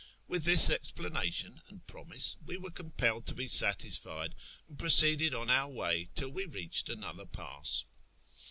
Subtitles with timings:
[0.27, 4.33] With this explanation and promise we were compelled to be satis fied,
[4.67, 7.85] and proceeded on our way till we reached another pass.